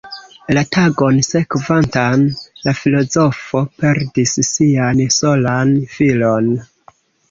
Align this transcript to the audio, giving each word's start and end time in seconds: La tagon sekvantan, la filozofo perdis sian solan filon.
La 0.57 0.61
tagon 0.77 1.19
sekvantan, 1.27 2.25
la 2.69 2.75
filozofo 2.81 3.63
perdis 3.85 4.37
sian 4.53 5.07
solan 5.23 5.81
filon. 5.97 6.55